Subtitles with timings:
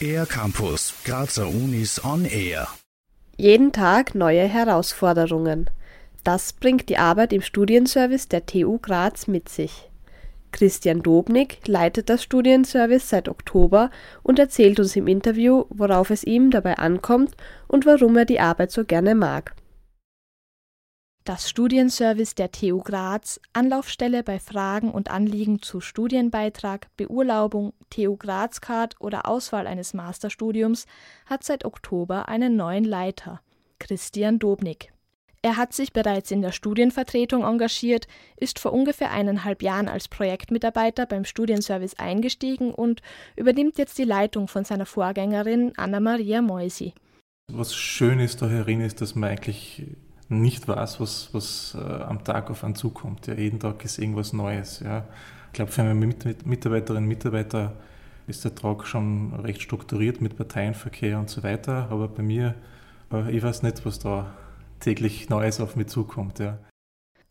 [0.00, 2.68] Air Campus, Grazer Unis on Air.
[3.36, 5.68] Jeden Tag neue Herausforderungen.
[6.24, 9.90] Das bringt die Arbeit im Studienservice der TU Graz mit sich.
[10.52, 13.90] Christian Dobnik leitet das Studienservice seit Oktober
[14.22, 17.36] und erzählt uns im Interview, worauf es ihm dabei ankommt
[17.68, 19.54] und warum er die Arbeit so gerne mag.
[21.24, 28.62] Das Studienservice der TU Graz, Anlaufstelle bei Fragen und Anliegen zu Studienbeitrag, Beurlaubung, TU Graz
[28.62, 30.86] Card oder Auswahl eines Masterstudiums,
[31.26, 33.42] hat seit Oktober einen neuen Leiter,
[33.78, 34.92] Christian Dobnik.
[35.42, 38.06] Er hat sich bereits in der Studienvertretung engagiert,
[38.36, 43.02] ist vor ungefähr eineinhalb Jahren als Projektmitarbeiter beim Studienservice eingestiegen und
[43.36, 46.94] übernimmt jetzt die Leitung von seiner Vorgängerin Anna-Maria Moisi.
[47.52, 49.86] Was schön ist da herin ist, dass man eigentlich
[50.30, 53.26] nicht weiß, was, was äh, am Tag auf einen zukommt.
[53.26, 54.80] Ja, jeden Tag ist irgendwas Neues.
[54.80, 55.04] Ja.
[55.48, 57.74] Ich glaube, für eine Mitarbeiterinnen und Mitarbeiter
[58.28, 61.88] ist der Tag schon recht strukturiert mit Parteienverkehr und so weiter.
[61.90, 62.54] Aber bei mir,
[63.12, 64.32] äh, ich weiß nicht, was da
[64.78, 66.38] täglich Neues auf mich zukommt.
[66.38, 66.58] Ja.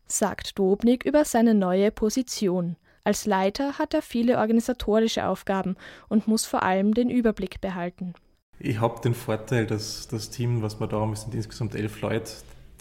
[0.06, 2.76] Sagt Dobnik über seine neue Position.
[3.02, 5.76] Als Leiter hat er viele organisatorische Aufgaben
[6.08, 8.12] und muss vor allem den Überblick behalten.
[8.58, 12.30] Ich habe den Vorteil, dass das Team, was wir da haben, sind insgesamt elf Leute,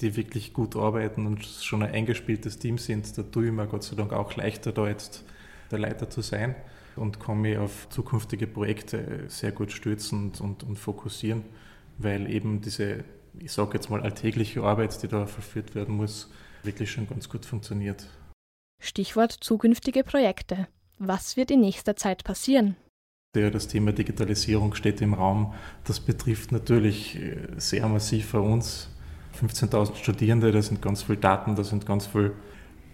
[0.01, 3.17] die wirklich gut arbeiten und schon ein eingespieltes Team sind.
[3.17, 5.25] Da tue ich mir Gott sei Dank auch leichter, da jetzt
[5.71, 6.55] der Leiter zu sein
[6.95, 11.43] und kann mich auf zukünftige Projekte sehr gut stützen und, und, und fokussieren,
[11.97, 13.03] weil eben diese
[13.37, 16.29] ich sage jetzt mal, alltägliche Arbeit, die da verführt werden muss,
[16.63, 18.07] wirklich schon ganz gut funktioniert.
[18.81, 20.67] Stichwort zukünftige Projekte.
[20.97, 22.75] Was wird in nächster Zeit passieren?
[23.35, 25.53] Ja, das Thema Digitalisierung steht im Raum.
[25.83, 28.89] Das betrifft natürlich äh, sehr massiv für uns.
[29.39, 32.33] 15.000 Studierende, da sind ganz viele Daten, da sind ganz viel,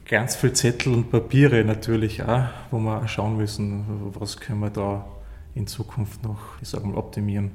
[0.05, 5.06] ganz viel Zettel und Papiere natürlich auch, wo wir schauen müssen, was können wir da
[5.56, 7.52] in Zukunft noch, ich sage mal, optimieren.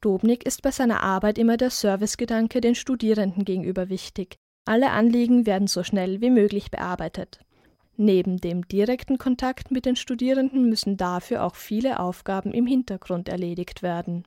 [0.00, 4.36] Dobnik ist bei seiner Arbeit immer der Servicegedanke den Studierenden gegenüber wichtig.
[4.64, 7.40] Alle Anliegen werden so schnell wie möglich bearbeitet.
[7.96, 13.82] Neben dem direkten Kontakt mit den Studierenden müssen dafür auch viele Aufgaben im Hintergrund erledigt
[13.82, 14.24] werden.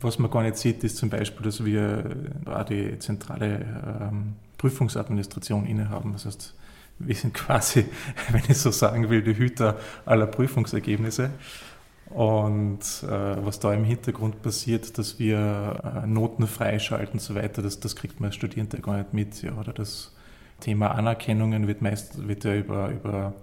[0.00, 2.16] Was man gar nicht sieht, ist zum Beispiel, dass wir
[2.46, 3.64] auch die zentrale
[4.00, 6.12] ähm, Prüfungsadministration innehaben.
[6.12, 6.54] Das heißt,
[6.98, 7.86] wir sind quasi,
[8.30, 11.30] wenn ich so sagen will, die Hüter aller Prüfungsergebnisse.
[12.10, 13.08] Und äh,
[13.44, 17.96] was da im Hintergrund passiert, dass wir äh, Noten freischalten und so weiter, das, das
[17.96, 19.42] kriegt man als Studierende gar nicht mit.
[19.42, 19.54] Ja.
[19.54, 20.12] Oder das
[20.60, 23.34] Thema Anerkennungen wird meist wird ja über, über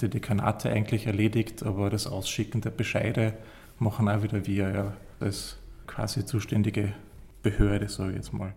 [0.00, 3.34] die Dekanate eigentlich erledigt, aber das Ausschicken der Bescheide
[3.78, 5.56] machen auch wieder wir ja, als
[5.98, 6.92] quasi zuständige
[7.42, 8.54] Behörde, sage ich jetzt mal.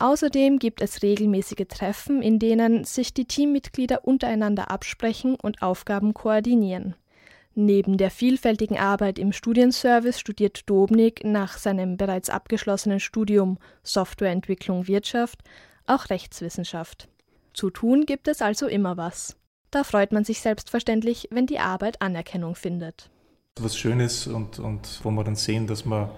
[0.00, 6.96] Außerdem gibt es regelmäßige Treffen, in denen sich die Teammitglieder untereinander absprechen und Aufgaben koordinieren.
[7.54, 15.42] Neben der vielfältigen Arbeit im Studienservice studiert Dobnik nach seinem bereits abgeschlossenen Studium Softwareentwicklung Wirtschaft
[15.86, 17.08] auch Rechtswissenschaft.
[17.54, 19.36] Zu tun gibt es also immer was.
[19.70, 23.08] Da freut man sich selbstverständlich, wenn die Arbeit Anerkennung findet.
[23.60, 26.10] Was schön ist und, und wo wir dann sehen, dass wir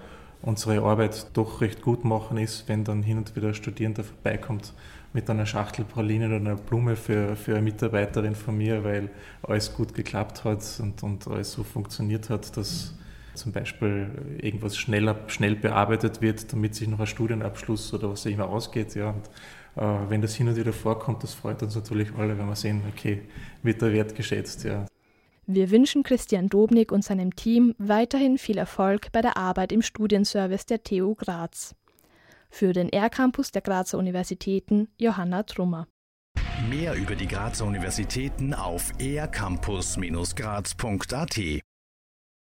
[0.43, 4.73] unsere Arbeit doch recht gut machen, ist, wenn dann hin und wieder ein Studierender vorbeikommt
[5.13, 9.11] mit einer Schachtel Pralinen oder einer Blume für, für eine Mitarbeiterin von mir, weil
[9.43, 12.95] alles gut geklappt hat und, und alles so funktioniert hat, dass
[13.35, 14.11] zum Beispiel
[14.41, 18.95] irgendwas schneller, schnell bearbeitet wird, damit sich noch ein Studienabschluss oder was auch immer ausgeht.
[18.95, 19.11] Ja.
[19.11, 19.27] Und,
[19.77, 22.83] äh, wenn das hin und wieder vorkommt, das freut uns natürlich alle, wenn wir sehen,
[22.93, 23.23] okay,
[23.63, 24.65] wird der Wert geschätzt.
[24.65, 24.87] Ja.
[25.51, 30.67] Wir wünschen Christian Dobnik und seinem Team weiterhin viel Erfolg bei der Arbeit im Studienservice
[30.67, 31.75] der TU Graz.
[32.51, 35.89] Für den R-Campus der Grazer Universitäten Johanna Trummer.
[36.69, 41.63] Mehr über die Grazer Universitäten auf ercampus-graz.at